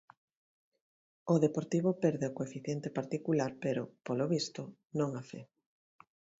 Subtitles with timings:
[1.33, 4.61] O Deportivo perde o coeficiente particular, pero, polo visto,
[4.99, 5.41] non a fe.